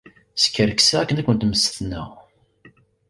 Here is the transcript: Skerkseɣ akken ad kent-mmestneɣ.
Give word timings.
Skerkseɣ 0.43 0.99
akken 0.99 1.17
ad 1.19 1.25
kent-mmestneɣ. 1.25 2.09